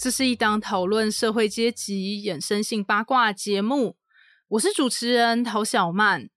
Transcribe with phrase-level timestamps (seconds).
[0.00, 3.96] 这是一档讨论社会阶级衍生性八卦节目。
[4.50, 6.30] 我是主持人陶小曼。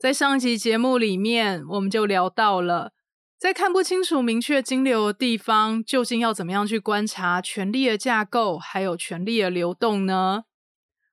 [0.00, 2.92] 在上一集节目里面，我们就聊到了，
[3.38, 10.42] 在看不清楚明确金流的地方，究竟要怎么样去观察权力的架构，还有权力的流动呢？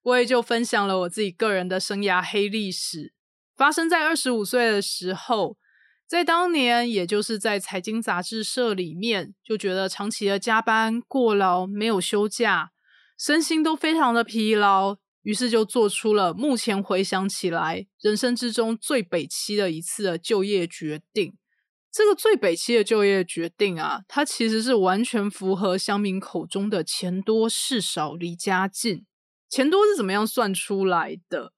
[0.02, 3.13] 我也就分享了我自己个人的生涯黑历史，
[3.55, 5.58] 发生在二十五岁的时候。
[6.08, 12.72] 在当年，也就是在财经杂志社里面，就觉得长期的加班过劳，没有休假，
[13.17, 21.36] 身心都非常的疲劳，于是就做出了目前回想起来人生之中最北期的一次的就业决定。
[21.92, 29.06] 这个最北期的就业决定啊，它其实是完全符合乡民口中的钱多事少离家近。
[29.50, 31.53] 钱多是怎么样算出来的？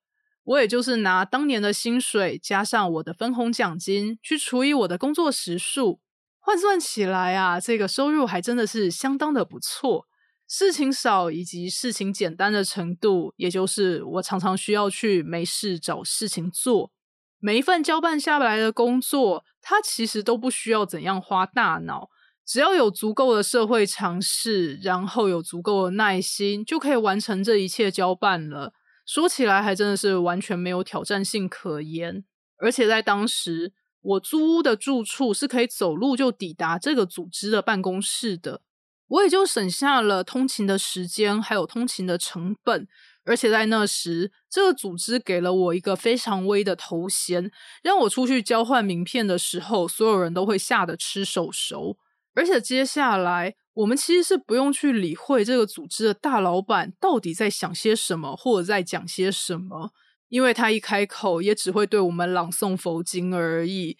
[0.48, 6.00] 我也就是拿当年的薪水加上我的分红奖金去除以我的工作时数，
[6.40, 10.08] 换算起来啊，这个收入还真的是相当的不错。
[10.48, 16.94] 事情少以及事情简单的程度，也就是我常常需要去没事找事情做。
[17.40, 22.10] 每一份交办下来的工作，它其实都不需要怎样花大脑，
[22.46, 28.72] 只要有足够的社会常识，然后有足够的耐心，就可以完成这一切交办了。
[29.08, 32.26] 说起来还真的是完全没有挑战性可言，
[32.58, 38.62] 而且在当时我租屋的住处是可以走路就抵达这个组织的办公室的，
[39.08, 42.88] 我也就省下了通勤的时间，还有通勤的成本。
[43.24, 47.52] 而且在那时，这个组织给了我一个非常微的头衔，
[47.84, 51.98] 让我出去交换名片的时候，所有人都会吓得吃手熟。
[52.38, 53.56] 而且接下来。
[53.78, 59.92] 我们其实是不用去理会这个组织的大老板到底在想些什么，或者在讲些什么，
[60.30, 63.96] 因为他一开口也只会对我们朗诵佛经而已。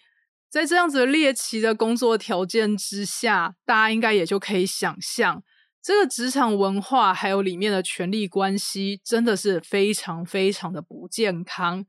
[0.50, 5.44] 在这样子猎奇的工作条件之下，大家应该也就可以想象，
[5.80, 11.86] 这个职场文化还有里面的权力关系，真的是非常非常的不健康。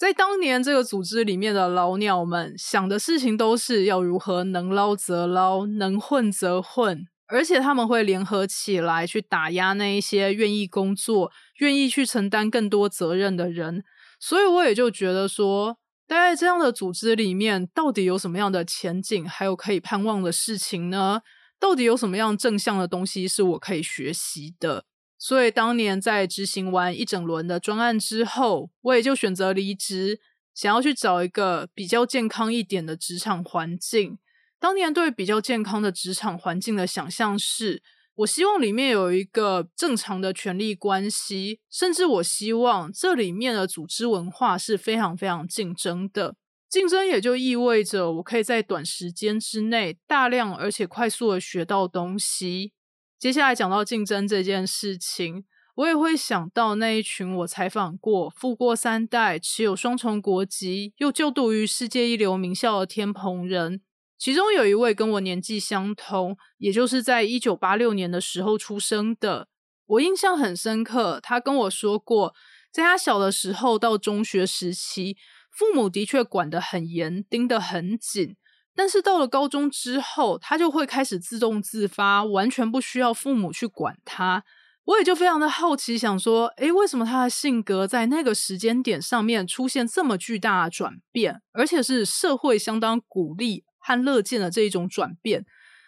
[0.00, 7.06] 在当年这个组织里面的老鸟们想的事情，都是要如何能捞则捞，能混则混。
[7.26, 13.84] 而且他们会联合起来去打压那一些愿意工作、愿意去承担更多责任的人，
[14.18, 15.76] 所以我也就觉得说，
[16.08, 21.20] 待在这样的组织里面，到底有什么样的前景，还有可以盼望的事情呢？
[21.60, 24.86] 到底有什么样正向的东西是我可以学习的？
[25.22, 30.18] 所以当年在执行完一整轮的专案之后，我也就选择离职，
[30.54, 34.18] 想要去找一个比较健康一点的职场环境。
[34.58, 37.82] 当年对比较健康的职场环境的想象是，
[38.14, 46.36] 我希望里面有一个正常的权力关系，甚至我希望这里面的组织文化是非常非常竞争的。
[46.70, 52.72] 竞争也就意味着我可以在短时间之内大量而且快速的学到东西。
[53.20, 55.44] 接下来讲到竞争这件事情，
[55.74, 63.82] 我也会想到那一群我采访过、富过三代、持有双重国籍又就读于世界一流名校的天蓬人。
[64.16, 69.48] 其中有一位跟我年纪相同，也就是在一九八六年的时候出生的。
[69.84, 72.34] 我印象很深刻，他跟我说过，
[72.72, 75.18] 在他小的时候到中学时期，
[75.52, 78.36] 父母的确管得很严，盯得很紧。
[78.74, 84.44] 但是到了高中之后，他就会开始自动自发，完全不需要父母去管他。
[84.84, 93.64] 我也就非常的好奇，想说，诶，为什么他的性格在那个时间点上面出现这么巨大的转变，而且是社会相当鼓励。
[93.82, 95.46] 和乐见的这一种转变，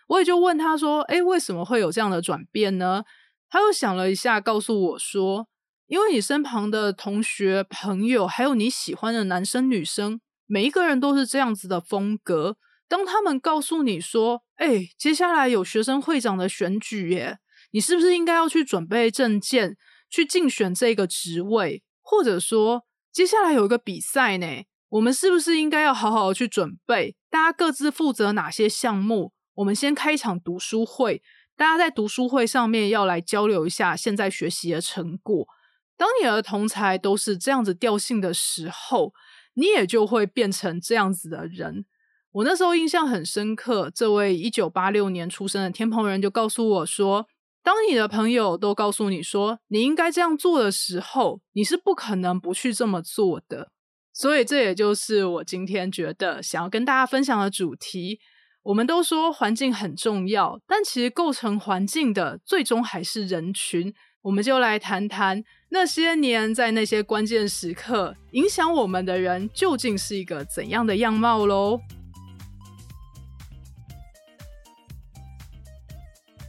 [0.08, 3.04] 我也就问他说：“哎，为什么会有这样的转变呢？”
[3.50, 5.46] 他又想了一下，告诉我说
[5.88, 12.56] ：“因为你身旁的同学、朋友，还有你喜欢的男生、女生，每一个人都是这样子的风格。
[12.92, 17.38] 当他们告诉你说：‘哎，接下来有学生会长的选举耶，
[17.70, 19.78] 你是不是应该要去准备证件，
[20.10, 24.46] 去竞选这个职位？’或者说，接下来有一个比赛呢？”
[24.90, 27.16] 我们是不是应该要好好的去准备？
[27.30, 29.32] 大家各自负责哪些项目？
[29.54, 31.22] 我们先开一场读书会，
[31.56, 35.48] 大家在读书会上面要来交流一下现在学习的成果。
[35.96, 39.14] 当你的同才都是这样子调性的时候，
[39.54, 41.86] 你也就会变成这样子的人。
[42.32, 47.26] 我那时候印象很深刻，这位一九八六年出生的天蓬人就告诉我说，
[47.62, 53.70] 当你的朋友都告诉你说你应该这样做的时候，你是不可能不去这么做的。
[54.14, 58.18] 所以，这也就是我今天觉得想要跟大家分享的主题。
[58.62, 63.92] 我们都说环境很重要，但其实构成环境的最终还是人群。
[64.22, 71.80] 我们就来谈谈那些年在那些关键时刻影响我们的人，究竟是一个怎样的样貌喽？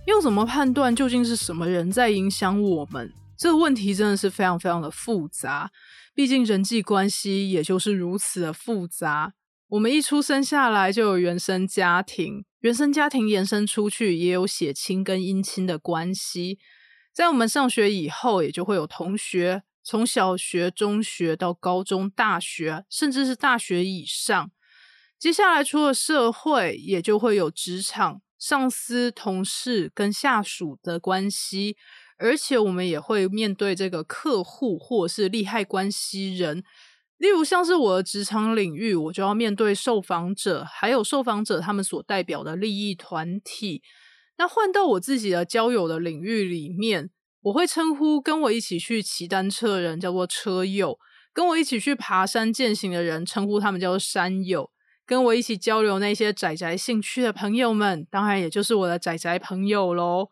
[0.05, 3.13] 又怎么判断究竟是什么人在影响我们？
[3.37, 5.71] 这个问题真的是非常非常的复杂。
[6.13, 9.33] 毕竟人际关系也就是如此的复杂。
[9.69, 16.59] 我们一出生下来就有原生家庭，原生家庭延伸出去也有血亲跟姻亲的关系。
[17.13, 24.51] 在我们上学以后，也就会有同学，从小学、中学到高中、大学，甚至是大学以上。
[25.17, 31.77] 接下来出了社会，也就会有职场、上司、同事跟下属的关系。
[32.17, 36.61] 而且我们也会面对这个客户或者是利害关系人，
[37.17, 43.81] 例如像是我的职场领域，我就要面对受访者，还有受访者他们所代表的利益团体。
[44.37, 47.09] 那换到我自己的交友的领域里面，
[47.43, 50.99] 我会称呼跟我一起去骑单车的人叫做车友，
[51.33, 54.69] 跟我一起去爬山践行的人称呼他们叫做山友，
[55.05, 60.29] 跟我一起交流那些宅宅兴趣的朋友们，当然也就是我的宅宅朋友喽。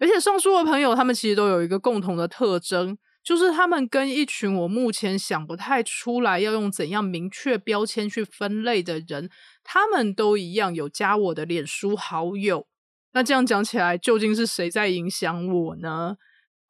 [0.00, 9.28] 而且上述的朋友，他们其实都有一个共同的特征，就是他们跟一群我目前想不太出来要用怎样明确标签去分类的人，
[9.64, 12.66] 他们都一样有加我的脸书好友。
[13.12, 16.16] 那这样讲起来，究竟是谁在影响我呢？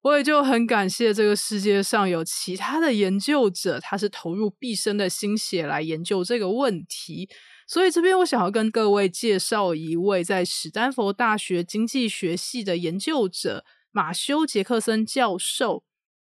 [0.02, 7.28] 我也就很感谢这个世界上有其他的研究者，他是投入毕生的心血来研究这个问题。
[7.66, 15.82] 所以这边我想要跟各位介绍一位在史丹佛大学经济学系的研究者马修·杰克森教授。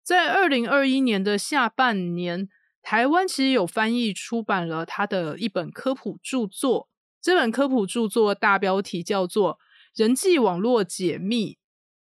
[0.04, 2.50] 在二零二一年的下半年，
[2.81, 6.89] 台湾其实有翻译出版了他的一本科普著作。
[7.21, 9.54] 这本科普著作大标题叫做
[9.95, 11.54] 《人际网络解密》，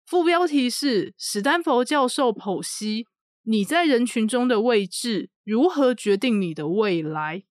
[0.05, 3.07] 副标题是“史丹佛教授剖析
[3.43, 7.43] 你在人群中的位置如何决定你的未来”。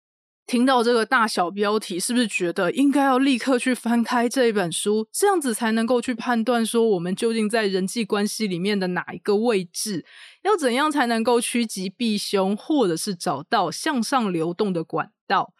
[0.46, 10.04] 听到这个大小标题，是不是觉得应该要立刻去翻开这一本书，这样子才能够去判断说我们究竟在人际关系里面的哪一个位置？
[10.42, 15.54] 要怎样才能够趋吉避凶，或者是找到向上流动的管道？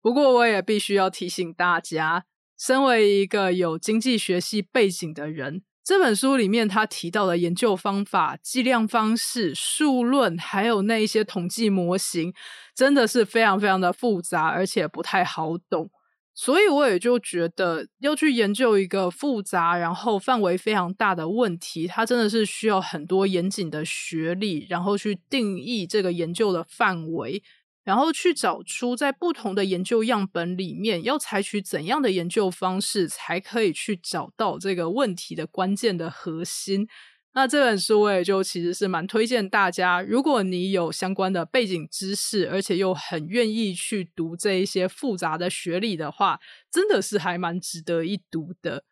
[0.00, 2.24] 不过我也必须要提醒大家，
[2.56, 5.64] 身为一个有经济学系背景的人。
[5.90, 12.32] 这本书里面他提到的研究方法、计量方式、数论，还有那一些统计模型，
[12.76, 15.90] 真的是非常非常的复杂，而且不太好懂。
[16.32, 27.42] 所以我也就觉得，要去研究一个复杂然后范围非常大的问题，它真的是需要很多严谨的学历，然后去定义这个研究的范围。
[27.82, 36.86] 然后去找出在不同的研究样本里面要采取怎样的研究方式，才可以去找到这个问题的关键的核心。
[37.32, 46.40] 那这本书我也就其实是蛮推荐大家，如果你有相关的背景知识，而且又很愿意去读这一些复杂的学历的话，
[46.72, 48.84] 真的是还蛮值得一读的。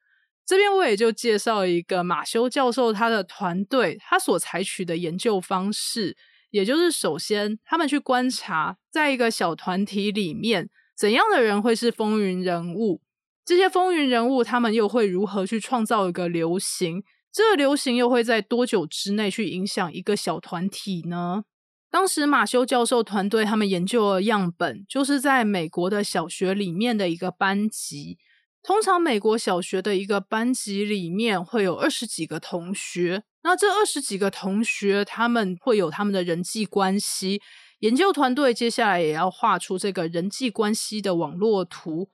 [0.47, 6.17] 这边我也就介绍一个马修教授他的团队，他所采取的研究方式。
[6.51, 13.03] 也就是，首先，他们去观察，在一个小团体里面，怎样的人会是风云人物？
[13.45, 17.03] 这些风云人物，他们又会如何去创造一个流行？
[17.33, 21.45] 这个流行又会在多久之内去影响一个小团体呢？
[21.91, 28.19] 当时马修教授团队他们研究的样本，就是在美国的小学里面的一个班级。
[28.63, 33.23] 通常美国小学的一个班级里面会有二十几个同学。
[33.43, 37.41] 那这二十几个同学，他们会有他们的人际关系。
[37.79, 42.11] 研究团队接下来也要画出这个人际关系的网络图。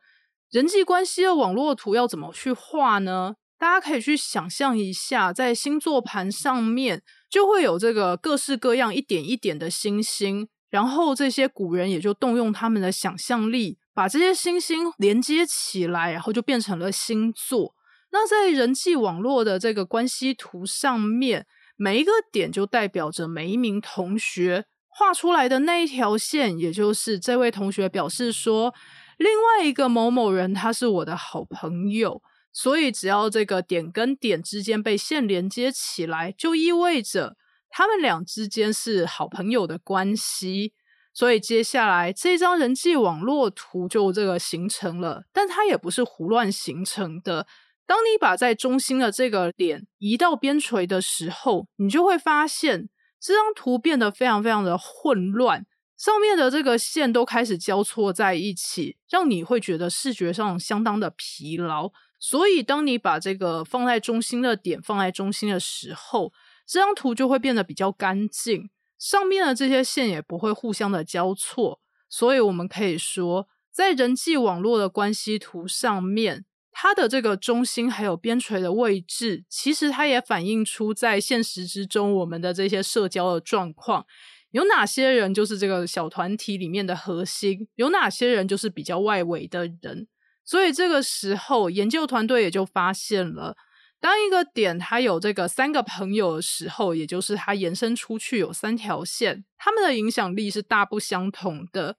[0.50, 3.34] 人际关系的网络图要怎么去画呢？
[3.58, 17.76] 大家可以去想象一下，在星座盘上面就会有这个各式各样一点一点的星星，然后这些古人也就动用他们的想象力，把这些星星连接起来，然后就变成了星座。
[18.11, 28.75] 那在人际网络的这个关系图上面，每一个点就代表着每一名同学画出来的那一条线，也就是这位同学表示说，
[29.19, 32.21] 另外一个某某人他是我的好朋友，
[32.52, 37.37] 所以只要这个点跟点之间被线连接起来，就意味着
[37.76, 40.73] 他们俩之间是好朋友的关系。
[41.12, 47.49] 所以接下来这张人际网络图就这个形成了，但它也不是胡乱形成的。
[47.85, 52.88] 当你把在中心的这个点移到边陲的时候，你就会发现
[53.21, 55.66] 这张图变得非常非常的混乱，
[55.97, 61.90] 上面的这个线都开始交错在一起，让你会觉得视觉上相当的疲劳。
[62.19, 66.33] 所以，当你把这个放在中心的点放在中心的时候，
[66.66, 71.80] 这张图就会变得比较干净，上面的这些线也不会互相的交错。
[72.09, 76.44] 所以，我们可以说，在人际网络的关系图上面。
[76.76, 84.04] 它的这个中心还有边陲的位置，其实它也反映出在现实之中我们的这些社交的状况。
[84.50, 87.68] 有哪些人就是这个小团体里面的核心？
[87.76, 90.09] 有哪些人就是比较外围的人？
[90.44, 93.56] 所以这个时候，研究团队也就发现了，
[94.04, 101.96] 当一个点它有这个三个朋友的时候，也就是它延伸出去有三条线，他们的影响力是大不相同的。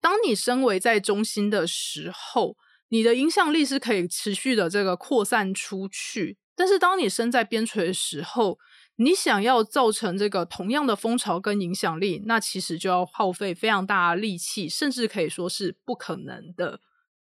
[0.00, 2.56] 当你身为在中心的时候。
[2.92, 8.58] 你的影响力是可以持续的这个扩散出去，但是当你身在边陲的时候，
[8.96, 16.80] 你想要造成这个同样的风潮跟影响力，那其实就要耗费非常大的力气，甚至可以说是不可能的。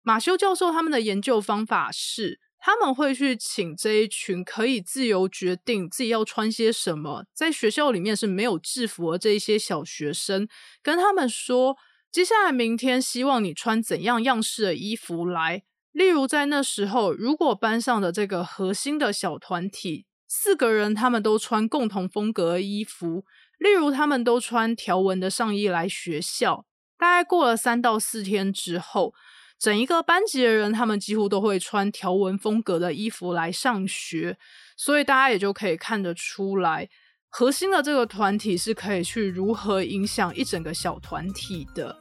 [0.03, 10.47] 马修教授他们的研究方法是，他们会去请这一群可以自由决定自己要穿些什么，在学校里面是没有制服的这一些小学生，
[10.81, 11.75] 跟他们说。
[12.11, 15.63] 接下来，明天希望你穿怎样样式的衣服来？
[15.93, 23.23] 例如，在那时候，如果班上的这个核心的小团体四个人，他们都穿共同风格的衣服，
[23.57, 26.65] 例如他们都穿条纹的上衣来学校。
[26.97, 29.13] 大概过了三到四天之后，
[29.61, 34.39] 整一个班级的人，他们几乎都会穿条纹风格的衣服来上学。
[34.75, 36.89] 所以，大家也就可以看得出来。
[37.29, 41.95] 核心的这个团体是可以去如何影响一整个小团体的。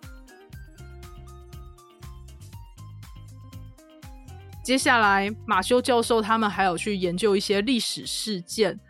[4.64, 8.80] 接下来，马修教授他们还有去研究一些历史事件，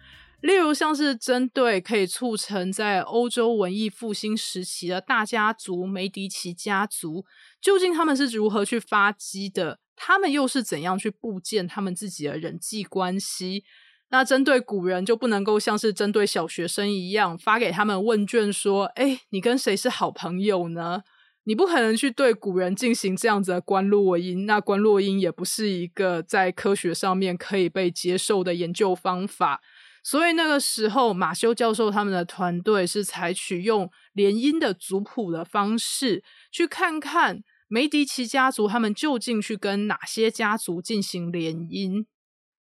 [0.43, 7.25] 例如像是针对可以促成在欧洲文艺复兴时期的大家族梅迪奇家族，
[7.61, 9.79] 究竟他们是如何去发迹的？
[9.95, 13.65] 他们又是怎样去构建他们自己的人际关系？
[14.09, 21.03] 那针对古人就不能够像是针对小学生一样发给他们问卷说：“哎，你跟谁是好朋友呢？”
[21.45, 24.47] 你不可能去对古人进行这样子的观落音。
[24.47, 29.61] 那观落音也不是一个在科学上面可以被接受的研究方法。
[30.03, 42.07] 所以那个时候，马修教授他们的团队是采取用联姻的族谱的方式，去看看梅迪奇家族他们究竟去跟哪些家族进行联姻。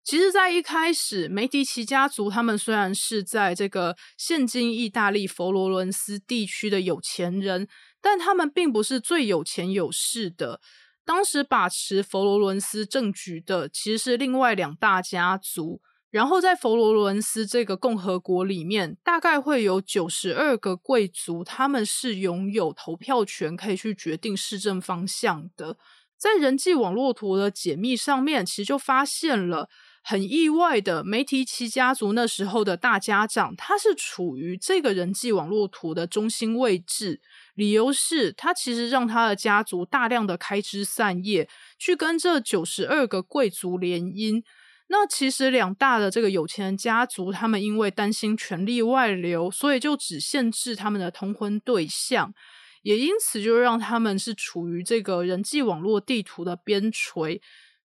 [0.03, 7.67] 其实，在一开始，梅迪奇家族他们虽然是在这个现今意大利佛罗伦斯地区的有钱人，
[8.01, 10.60] 但他们并不是最有钱有势的。
[11.05, 15.81] 当时把持佛罗伦斯政局的其实是另外两大家族。
[16.12, 25.78] 然后，在佛罗伦斯这个共和国里面，大概会有九十二个贵族，他们是拥有投票权，可以去决定市政方向的。
[26.18, 29.70] 在人际网络图的解密上面，其实就发现了。
[30.01, 37.22] 很意外的，梅提奇家族那时候的大家长，他是处于这个人际网络图的中心位置。
[37.54, 41.48] 理由是他其实让他的家族大量的开枝散叶，
[41.78, 44.42] 去跟这九十二个贵族联姻。
[44.91, 52.34] 那其实两大的这个有钱人家族，他们因为担心权力外流，所以就只限制他们的通婚对象，
[52.81, 57.39] 也因此就让他们是处于这个人际网络地图的边陲。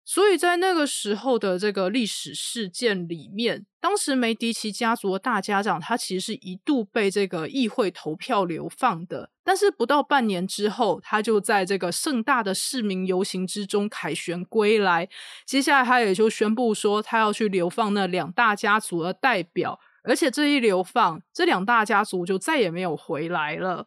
[0.05, 15.09] 所以在那个时候的这个历史事件里面，当时梅迪奇家族的大家长他其实是一度被这个议会投票流放的，但是不到半年之后，他就在这个盛大的市民游行之中凯旋归来。
[15.47, 23.87] 接下来他也就宣布说，他要去流放那两大家族的代表，而且这一流放，这两大家族就再也没有回来了。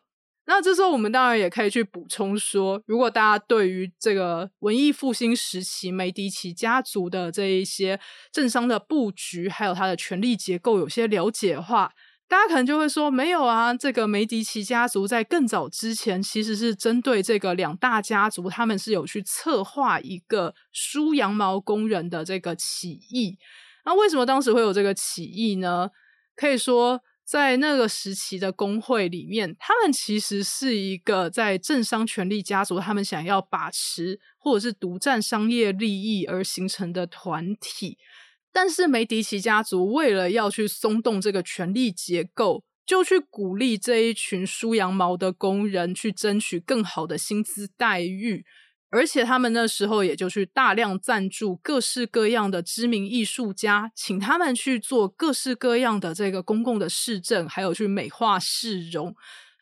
[0.50, 8.00] 那这时候，我们当然也可以去补充说，如果大家对于这个文艺复兴时期梅迪奇家族的这一些
[8.32, 11.92] 政商的布局，还有它的权力结构有些了解的话，
[12.30, 23.38] 大家可能就会说，没有啊，这个梅迪奇家族在更早之前其实是针对这个两大家族，他们是有去策划一个梳羊毛工人的这个起义。
[23.84, 25.89] 那为什么当时会有这个起义呢？
[26.38, 27.01] 可以说。
[27.27, 37.98] 在那个时期的工会里面，他们其实是一个在政商权力家族，他们想要把持或者是独占商业利益而形成的团体。
[38.53, 48.46] 但是梅迪奇家族为了要去松动这个权力结构，就去鼓励这一群梳羊毛的工人去争取更好的薪资待遇。
[48.89, 59.13] 而且他们那时候也就去大量赞助各式各样的知名艺术家，请他们去做各式各样的这个公共的市政，还有去美化市容。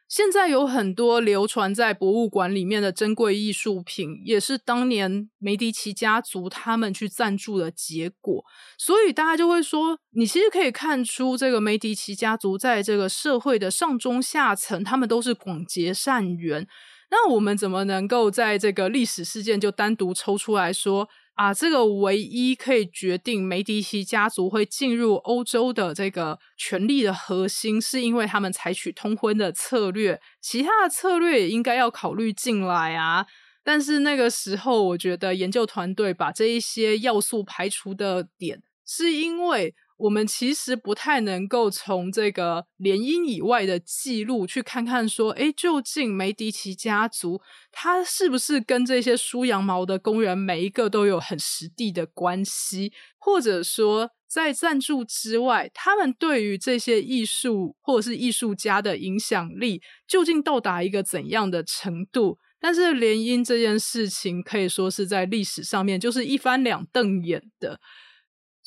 [0.07, 8.45] 现在有很多流传在博物馆里面的珍贵艺术品，也是当年梅迪奇家族他们去赞助的结果。
[8.77, 16.67] 所以大家就会说，你其实可以看出，这个梅迪奇家族在这个社会的上中下层，他们都是广结善缘。
[17.11, 21.53] 那我们怎么能够在这个历史事件就单独抽出来说啊？
[21.53, 33.25] 这个唯一可以决定梅迪奇家族会进入欧洲的这个权力的核心，是因为他们采取通婚的策略，其他的策略也应该要考虑进来啊。
[33.63, 39.73] 但是那个时候，我觉得研究团队把这一些要素排除的点，是因为。
[39.97, 62.37] 我们其实不太能够从这个联姻以外的记录去看看，说，哎，究竟梅迪奇家族他是不是跟这些梳羊毛的工人每一个都有很实地的关系，或者说在赞助之外，他们对于这些艺术或者是艺术家的影响力究竟到达一个怎样的程度？
[62.59, 67.79] 但是联姻这件事情可以说是在历史上面就是一翻两瞪眼的。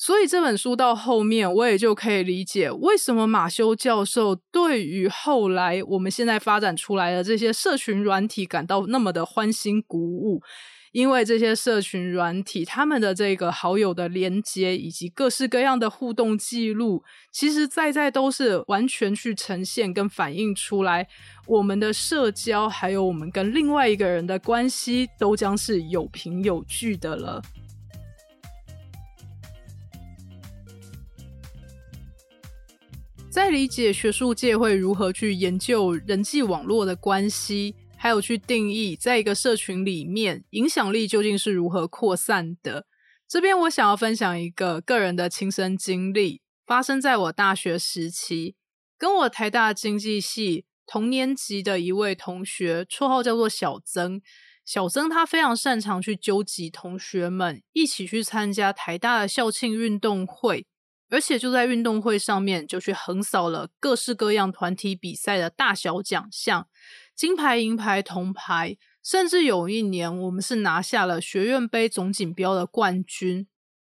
[0.00, 10.40] 所以这本书到后面，我也就可以理解为什么马修教授对于后来我们现在发展出来的这些社群软体感到那么的欢欣鼓舞，
[10.92, 17.02] 因为这些社群软体他们的这个好友的连接以及各式各样的互动记录，
[17.32, 21.08] 其实在在都是完全去呈现跟反映出来
[21.48, 27.42] 我们的社交，还有我们跟另外一个人的关系，都将是有凭有据的了。
[33.30, 42.86] 在理解学术界会如何去研究人际网络的关系，还有去定义在一个社群里面影响力究竟是如何扩散的。
[43.28, 48.54] 这边我想要分享一个个人的亲身经历，发生在我大学时期，
[48.96, 54.22] 跟我台大经济系同年级的一位同学，绰号叫做小曾。
[54.64, 60.66] 小曾他非常擅长去纠集同学们一起去参加台大的校庆运动会。
[61.10, 66.68] 而且就在运动会上面，就去横扫了各式各样团体比赛的大小奖项，
[67.14, 73.46] 金牌、银牌、铜牌，甚至有一年我们是拿下了学院杯总锦标的冠军。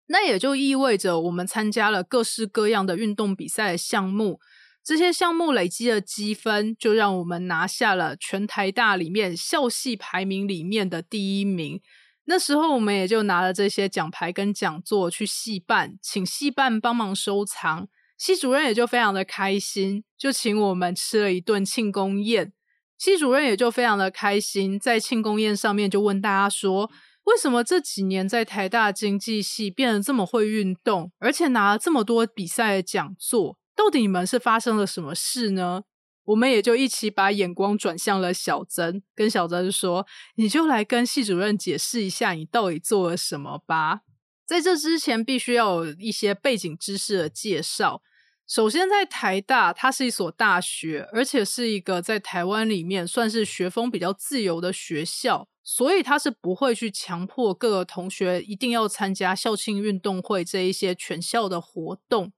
[0.09, 4.39] 那也就意味着我们参加了各式各样的运动比赛的项目，
[4.83, 11.81] 这些项目累积的积分，就让我们拿下了全台大里面校系排名里面的第一名。
[12.29, 17.87] 那时候我们也就拿了这些奖牌跟讲座去系办，请系办帮忙收藏。
[18.17, 22.51] 系主任也就非常的开心，就请我们吃了一顿庆功宴。
[22.97, 26.91] 系主任也就非常的开心，在庆功宴上面就问大家说：
[27.23, 33.57] 为什么这几年在台大经济系变得这么会运动，而且拿了这么多比赛的讲座？
[33.75, 35.83] 到底你们是发生了什么事呢？
[36.27, 44.01] 我们也就一起把眼光转向了小曾，跟小曾说：“你就来跟系主任解释一下，你到底做了什么吧。”
[44.45, 48.01] 在这之前，必须要有一些背景知识的介绍。
[48.47, 62.31] 首先，在台大，它是一所大学，而且是一个在台湾里面算是学风比较自由的学校，所以它是不会去强迫各个同学一定要参加校庆运动会这一些全校的活动。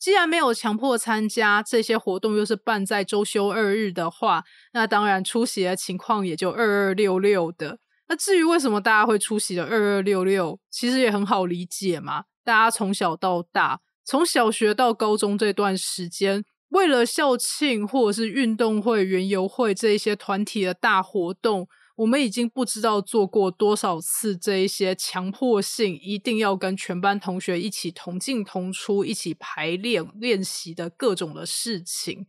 [0.00, 7.78] 既然没有强迫参加这些活动，又是办在周休二日的话，那当然出席的情况也就二二六六的。
[8.08, 12.24] 那至于为什么大家会出席的二二六六，其实也很好理解嘛。
[12.42, 21.68] 大家从小到大，从小学到高中这段时间，为了校庆或者是运动会、园游会这一些团体的大活动。
[22.00, 32.26] 我们已经不知道做过多少次这一些强迫性一定要跟全班同学一起同进同出、一起排练练习的各种的事情，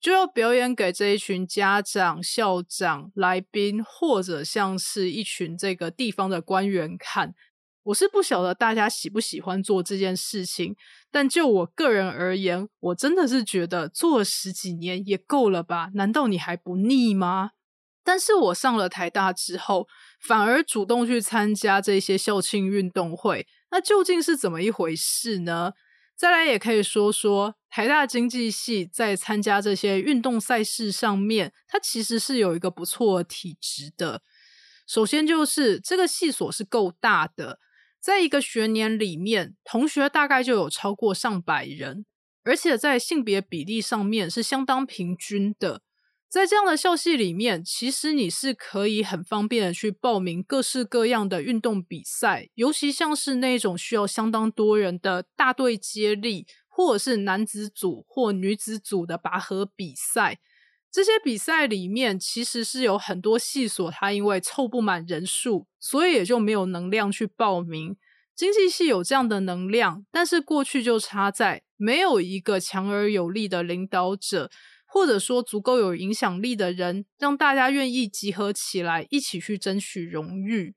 [0.00, 7.34] 就要表演给这一群家长、校长、来宾，或者像是一群这个地方的官员看。
[7.82, 10.76] 我是不晓得大家喜不喜欢做这件事情，
[11.10, 15.90] 但就我个人而言，我真的是觉得做了十几年也够了吧？
[15.94, 17.50] 难道你还不腻吗？
[18.04, 19.88] 但是我上了台大之后，
[20.20, 25.72] 反而主动去参加这些校庆运动会，那究竟是怎么一回事呢？
[26.14, 34.22] 再来也可以说说台大经济系在参加这些运动赛事上面，它其实是有一个不错体质的。
[34.86, 37.58] 首先就是这个系所是够大的，
[37.98, 42.04] 在一个学年里面，同学大概就有超过上百人，
[42.44, 45.80] 而且在性别比例上面是相当平均的。
[46.34, 60.40] 在这样的校系里面，其实你是可以很方便的去报名各式各样的运动比赛，尤其像是那种需要相当多人的大队接力，或者是男子组或女子组的拔河比赛。
[60.90, 67.96] 这些比赛里面，其实是有很多系所，它因为凑不满人数，所以也就没有能量去报名。
[68.34, 74.50] 经济系有这样的能量，但是过去就差在没有一个强而有力的领导者。
[74.94, 80.76] 或者说足够有影响力的人，让大家愿意集合起来，一起去争取荣誉。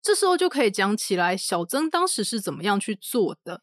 [0.00, 3.60] 这时候就可以讲起来，小曾当时是怎么样去做的。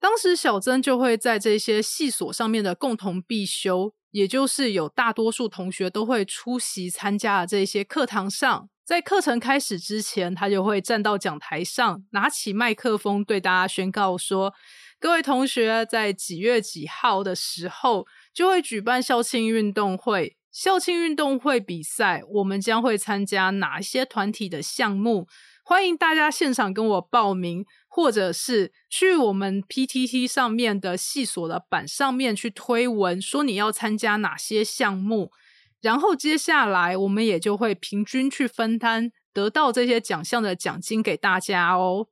[0.00, 14.52] 当时小曾就会在这些系所上面的共同必修，也就是有大多数同学都会出席参加的这些课堂上，在课程开始之前，他就会站到讲台上，拿起麦克风对大家宣告说
[14.98, 25.28] ：“各位同学，在几月几号的时候。”就会举办校庆运动会，校庆运动会比赛，我们将会参加哪一些团体的项目？
[25.64, 35.30] 欢迎大家现场跟我报名，或者是去我们 PTT 上面的系所的板上面去推文，说你要参加哪些项目。
[35.80, 42.08] 然后接下来我们也就会平均去分摊得到这些奖项的奖金给大家哦。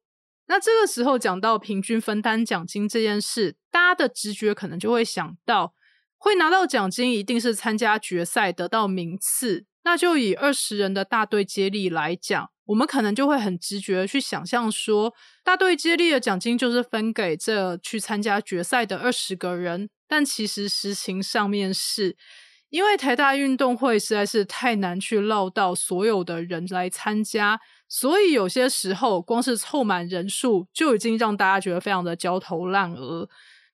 [0.46, 5.74] 那这个时候讲到平均分担奖金这件事，大家的直觉可能就会想到。
[6.22, 9.64] 会拿到奖金，一定是参加决赛得到名次。
[9.82, 19.90] 那就以二十人的大队接力来讲，我们可能就会很直觉去想象说，大队接力的奖金就是分给这去参加决赛的二十个人。
[20.06, 22.16] 但其实实情上面是，
[22.70, 27.58] 因为台大运动会实在是太难去捞到所有的人来参加，
[27.88, 33.28] 所以有些时候光是凑满人数就已经让大家觉得非常的焦头烂额。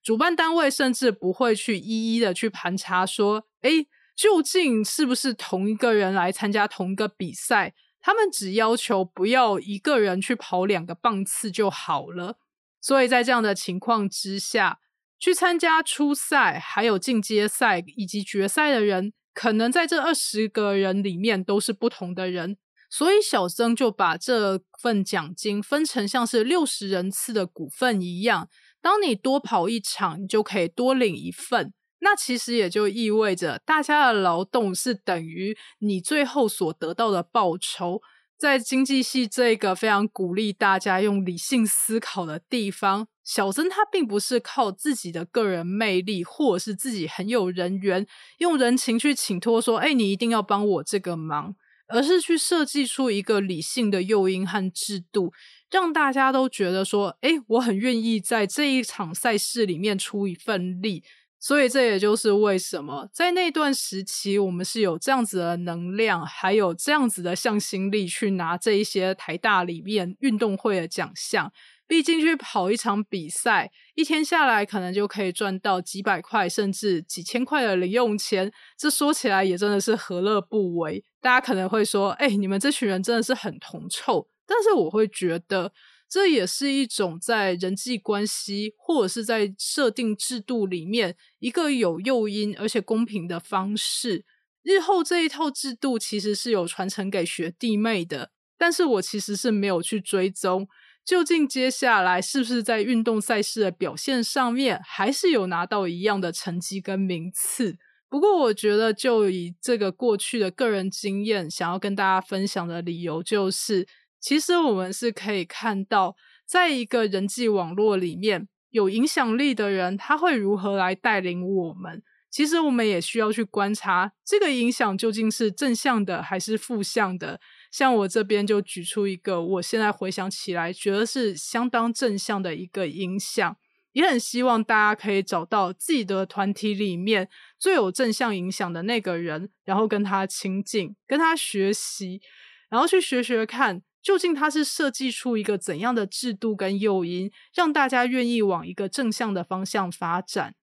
[0.09, 3.69] 主办单位甚至不会去一一的去盘查，说，哎，
[4.15, 7.75] 究竟是不是同一个人来参加同一个比赛？
[8.01, 12.39] 他们只要求不要一个人去跑两个棒次就好了。
[12.81, 14.79] 所以在这样的情况之下，
[15.19, 22.57] 去参加初赛、还有进阶赛以及决赛的人，可能在这二十个人里面都是不同的人。
[22.89, 28.49] 所以小曾就把这份奖金分成像是六十人次的股份一样。
[28.81, 31.73] 当你多跑一场，你就可以多领一份。
[32.01, 38.01] 那其实也就意味着，大家的劳动是等于你最后所得到的报酬。
[38.37, 51.55] 在经济系这个非常鼓励大家用理性思考的地方，小曾他并不是靠自己的个人魅力，或者是自己很有人缘，用人情去请托说：“哎，你一定要帮我这个忙。”
[51.91, 55.33] 而是去设计出一个理性的诱因和制度。
[55.71, 61.03] 让大家都觉得说，哎，我很愿意在这一场赛事里面出一份力，
[61.39, 71.51] 所以这也就是为什么在那段时期，我们是有这样子的能量，还有这样子的向心力去拿这一些台大里面运动会的奖项。
[71.87, 78.51] 毕竟去跑一场比赛，一天下来可能就可以赚到几百块，甚至几千块的零用钱。
[78.77, 81.03] 这说起来也真的是何乐不为。
[81.19, 84.27] 大家可能会说，哎，你们这群人真的是很铜臭。
[84.49, 85.71] 但是我会觉得，
[86.09, 94.25] 这也是一种在人际关系或者是在设定制度里面一个有诱因而且公平的方式。
[94.63, 100.67] 日后这一套制度其实是有传承给学弟妹的，但是我其实是没有去追踪，
[101.05, 107.77] 究竟接下来是不是在运动赛事的表现上面还是有拿到一样的成绩跟名次。
[108.09, 113.87] 不过我觉得，就以这个过去的个人经验，想要跟大家分享的理由就是。
[114.19, 122.03] 其实我们是可以看到，在一个人际网络里面，有影响力的人他会如何来带领我们。
[122.29, 127.41] 其实我们也需要去观察，这个影响究竟是正向的还是负向的。
[127.71, 133.57] 像我这边就举出一个，我现在回想起来，觉得是相当正向的一个影响。
[133.93, 137.27] 也很希望大家可以找到自己的团体里面
[137.57, 142.21] 最有正向影响的那个人，然后跟他亲近，跟他学习，
[142.69, 143.81] 然后去学学看。
[144.09, 150.55] 究竟它是设计出一个怎样的制度跟诱因，让大家愿意往一个正向的方向发展？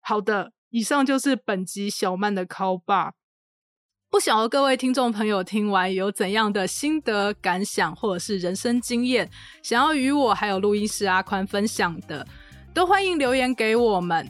[0.00, 3.10] 好的，以上就是本集小曼的 call bar。
[4.08, 9.28] 不晓得各位听众朋友听完有怎样的心得感想，或者是人生经验，
[9.64, 12.24] 想要与我还有录音师阿宽分享的，
[12.72, 14.24] 都欢迎留言给我们。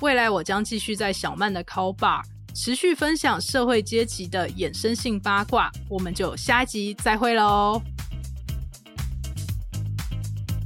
[0.00, 2.22] 未来我将继续在小曼的 call bar。
[2.54, 7.82] 持续分享社会阶级的衍生性八卦，我们就下一集再会喽。